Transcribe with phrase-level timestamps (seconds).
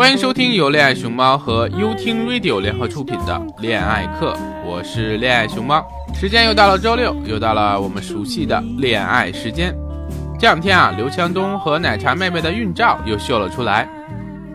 [0.00, 4.34] 欢迎收听由恋爱熊猫和优听 Radio 联合出品的恋爱课，
[4.64, 5.86] 我是恋爱熊猫。
[6.14, 9.76] 时间又到了周六，又到了我们熟悉的恋爱时间。
[10.38, 13.86] 这两天啊，刘强东和奶茶妹妹的孕照又秀了出来，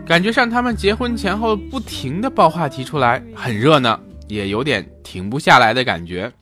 [0.04, 6.32] 感觉上他们结婚前后不停的爆话题出来，很热闹，也有点停不下来的感觉。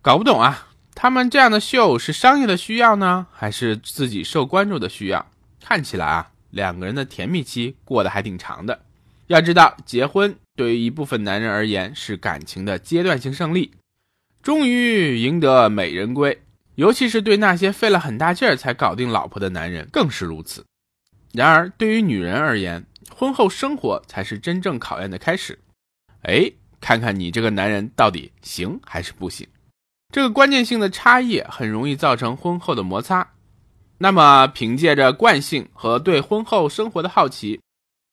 [0.00, 5.26] 搞不懂啊，他们这样的秀是商业的需要呢，还是自己受关注的需要？
[5.60, 6.28] 看起来啊。
[6.56, 8.80] 两个人的甜蜜期过得还挺长的。
[9.28, 13.72] 要知道，结婚对于一部分男人而言是感情的阶段性胜利，
[14.42, 16.42] 终于赢得美人归。
[16.76, 20.64] 尤其是对那些费了很大劲儿才搞定老婆的男人更是如此。
[21.32, 25.58] 然而，对于女人而言，婚后生活才是真正考验的开始。
[26.22, 29.46] 哎，看看你这个男人到底行还是不行？
[30.12, 33.32] 这个关键性的差异很容易造成婚后的摩擦。
[33.98, 37.60] 那么，凭借着惯性和对婚后生活的好奇，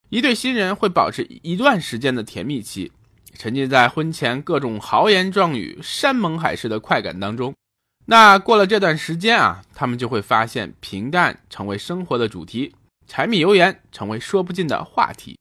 [0.10, 2.92] 一对新人会保持一段时间的甜蜜期，
[3.38, 7.54] 沉浸在婚前各种豪言壮语、山盟海誓的快感当中。
[8.06, 12.74] 那过了这段时间啊，他们就会发现平淡成为生活的主题，
[13.06, 15.38] 柴米油盐成为说不尽的话题。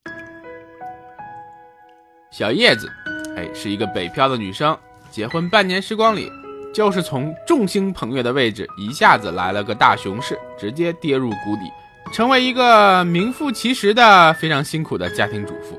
[2.32, 2.90] 小叶子，
[3.36, 4.76] 哎，是一个北漂的女生，
[5.10, 6.28] 结婚半年时光里。
[6.72, 11.70] 就是从众星捧月的位置一下子来了个大熊市，直接跌入谷底，
[12.12, 15.78] 成为一个名副其实的非常辛苦的家庭主妇。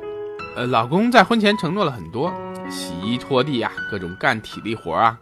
[0.55, 2.31] 呃，老公在婚前承诺了很多，
[2.69, 5.17] 洗衣拖地啊，各种干体力活啊，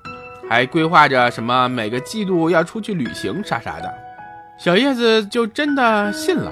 [0.49, 3.93] 还规划着什么每个季度要出去旅行啥啥的。
[4.59, 6.51] 小叶子就真的信了，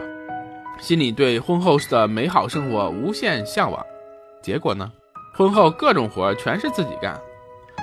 [0.79, 3.85] 心里对婚后的美好生活无限向往。
[4.41, 4.89] 结果呢，
[5.35, 7.19] 婚后各种活全是自己干。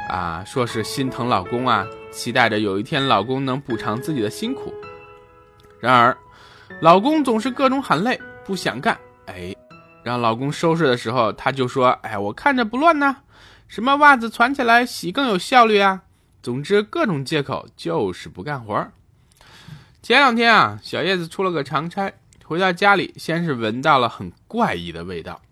[0.09, 4.73] 啊，说是心疼老公啊，期待着有一天老公能补偿自己的辛苦。
[5.81, 6.17] 然而，
[6.81, 8.97] 老公总是各种喊累，不想干。
[9.27, 9.55] 哎，
[10.03, 13.17] 让老公收拾的时候，他就说：“哎，我看着不乱呢，
[13.67, 16.03] 什么袜子攒起来洗更有效率啊。”
[16.43, 18.87] 总之，各种借口就是不干活。
[20.01, 22.13] 前两天啊，小叶子出了个长差，
[22.45, 25.43] 回到家里，先是闻到了很怪异的味道，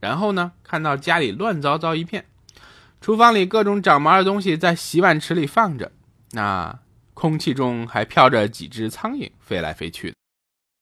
[0.00, 2.26] 然后呢，看到家里乱糟糟一片。
[3.04, 5.92] 厨房里各种长毛的东西在洗碗池里放着，
[6.30, 6.80] 那
[7.12, 10.16] 空气中还飘着几只苍蝇飞来飞去的。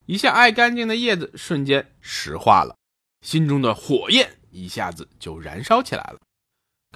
[0.06, 2.76] 一向爱干净的叶子瞬间石化了，
[3.26, 6.20] 心中的火焰一下子就燃烧起来了。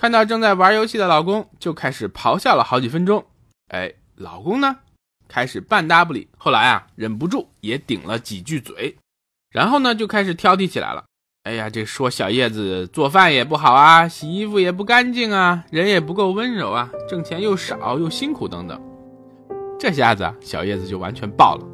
[0.00, 3.26] 看到正在玩游戏的老公，就开始咆哮了好几分钟。
[3.72, 4.78] 哎，老公呢，
[5.26, 8.96] 开始半搭不理，后来啊，忍不住也顶了几句嘴，
[9.50, 11.04] 然后呢，就开始挑剔起来了。
[11.46, 18.76] 哎呀，这说小叶子做饭也不好啊，洗衣服也不干净啊，人也不够温柔啊，挣钱又少又辛苦等等。
[19.78, 21.64] 这下子小叶子就完全爆了，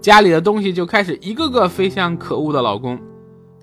[0.00, 2.96] 家里的东西就开始一个个飞向可恶的老公。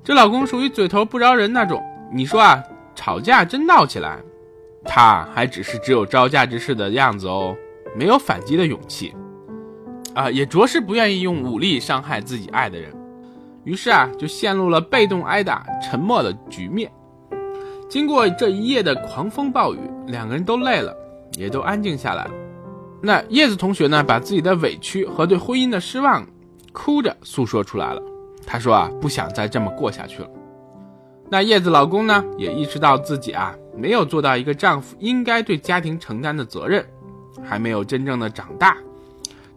[0.04, 1.82] 这老公属于嘴头不饶人那种，
[2.12, 2.62] 你说啊，
[2.94, 4.20] 吵架真闹起来，
[4.84, 7.56] 他还只是只有招架之势的样子哦，
[7.96, 9.14] 没有反击的勇气，
[10.14, 12.94] 啊，也着实不愿意用武力伤害自己爱的人。
[13.68, 16.90] 于是啊，就陷入了被动挨打、沉默的局面。
[17.90, 20.96] 经过这一夜的狂风暴雨，两个人都累了，
[21.38, 22.32] 也都安静下来了。
[23.02, 26.26] 那叶子同学呢，把自己的委屈和对婚姻的失望，
[26.72, 28.02] 哭着诉说出来了。
[28.46, 30.30] 他说啊，不想再这么过下去了。
[31.30, 36.86] 那叶子老公呢，也意识到自己啊，没有做到一个丈夫应该对家庭承担的责任，
[37.44, 38.78] 还没有真正的长大，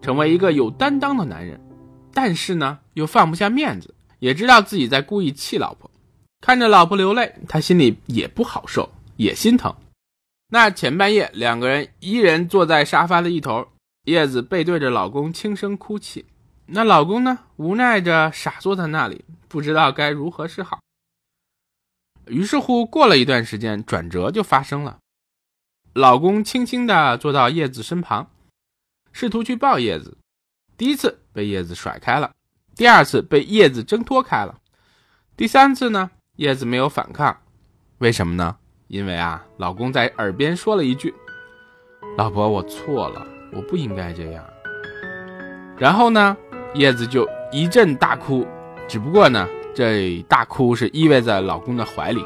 [0.02, 1.60] 成为一个有担当的男人。
[2.12, 3.94] 但是呢，又放不下面子。
[4.20, 5.90] 也知道自己在故意气老婆，
[6.40, 9.74] 看着老婆流泪，他心里也不好受，也心疼。
[10.52, 13.66] 那前半夜，两个人一人坐在沙发的一头，
[14.04, 16.24] 叶子背对着老公轻声哭泣。
[16.66, 20.80] 那老公呢，无奈着傻坐在那里，不知道该如何是好。
[22.26, 24.98] 于是乎，过了一段时间，转折就发生了。
[25.94, 28.30] 老公轻轻地坐到叶子身旁，
[29.12, 30.16] 试图去抱叶子，
[30.76, 32.32] 第一次被叶子甩开了。
[32.76, 34.54] 第二次被叶子挣脱开了，
[35.36, 37.36] 第三次呢，叶子没有反抗，
[37.98, 38.56] 为什么呢？
[38.88, 41.14] 因为啊，老公在耳边说了一句
[42.18, 44.44] ：“老婆，我错了，我不应该这样。”
[45.78, 46.36] 然后呢，
[46.74, 48.46] 叶子就一阵大哭，
[48.88, 52.24] 只不过呢，这大哭是依偎在老公的怀里。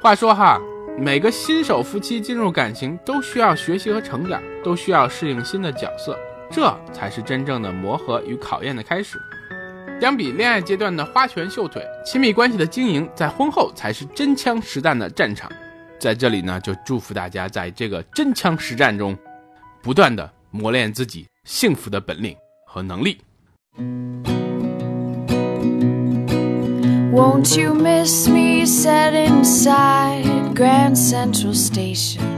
[0.00, 0.60] 话说哈，
[0.98, 6.18] 每个新手夫妻进入感情都需要学习和成长，都需要适应新的角色。
[6.50, 9.20] 这才是真正的磨合与考验的开始。
[10.00, 15.50] 相比恋爱阶段的花拳绣腿，亲密关系的经营在婚后才是真枪实弹的战场。
[15.98, 19.18] 在这里呢，就祝福大家在这个真枪实战中，
[19.82, 22.36] 不断的磨练自己幸福的本领
[22.66, 23.18] 和能力。
[27.12, 32.37] Won't you miss me set inside Grand Central Station?